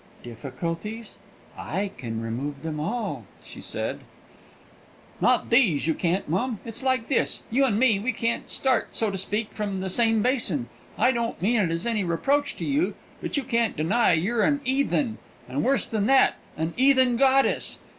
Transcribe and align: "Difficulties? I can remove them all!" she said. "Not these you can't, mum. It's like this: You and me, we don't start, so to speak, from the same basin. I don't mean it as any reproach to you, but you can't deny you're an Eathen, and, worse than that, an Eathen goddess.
"Difficulties? 0.23 1.19
I 1.55 1.91
can 1.95 2.23
remove 2.23 2.63
them 2.63 2.79
all!" 2.79 3.25
she 3.43 3.61
said. 3.61 3.99
"Not 5.21 5.51
these 5.51 5.85
you 5.85 5.93
can't, 5.93 6.27
mum. 6.27 6.59
It's 6.65 6.81
like 6.81 7.07
this: 7.07 7.43
You 7.51 7.65
and 7.65 7.77
me, 7.77 7.99
we 7.99 8.11
don't 8.11 8.49
start, 8.49 8.87
so 8.95 9.11
to 9.11 9.17
speak, 9.19 9.51
from 9.51 9.79
the 9.79 9.91
same 9.91 10.23
basin. 10.23 10.69
I 10.97 11.11
don't 11.11 11.39
mean 11.39 11.59
it 11.59 11.69
as 11.69 11.85
any 11.85 12.03
reproach 12.03 12.55
to 12.55 12.65
you, 12.65 12.95
but 13.21 13.37
you 13.37 13.43
can't 13.43 13.77
deny 13.77 14.13
you're 14.13 14.41
an 14.41 14.61
Eathen, 14.65 15.19
and, 15.47 15.63
worse 15.63 15.85
than 15.85 16.07
that, 16.07 16.33
an 16.57 16.73
Eathen 16.79 17.15
goddess. 17.19 17.77